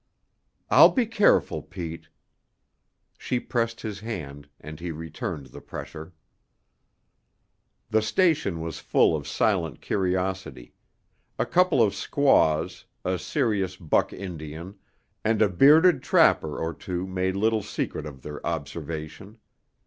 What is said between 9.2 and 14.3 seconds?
silent curiosity; a couple of squaws, a serious buck